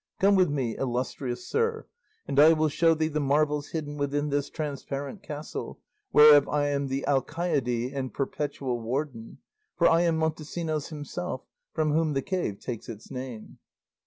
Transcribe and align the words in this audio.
Come 0.19 0.33
with 0.33 0.49
me, 0.49 0.75
illustrious 0.77 1.45
sir, 1.47 1.85
and 2.27 2.39
I 2.39 2.53
will 2.53 2.69
show 2.69 2.95
thee 2.95 3.07
the 3.07 3.19
marvels 3.19 3.67
hidden 3.69 3.97
within 3.97 4.29
this 4.29 4.49
transparent 4.49 5.21
castle, 5.21 5.79
whereof 6.11 6.49
I 6.49 6.69
am 6.69 6.87
the 6.87 7.05
alcaide 7.05 7.93
and 7.93 8.11
perpetual 8.11 8.81
warden; 8.81 9.37
for 9.77 9.87
I 9.87 10.01
am 10.01 10.17
Montesinos 10.17 10.87
himself, 10.87 11.43
from 11.71 11.91
whom 11.93 12.13
the 12.13 12.23
cave 12.23 12.59
takes 12.59 12.89
its 12.89 13.11
name. 13.11 13.59